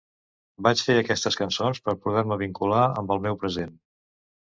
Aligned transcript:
Vaig 0.67 0.81
fer 0.87 0.95
aquestes 1.01 1.37
cançons 1.43 1.83
per 1.89 1.97
poder-me 2.07 2.41
vincular 2.43 2.83
amb 2.91 3.17
el 3.19 3.27
meu 3.31 3.43
present. 3.47 3.81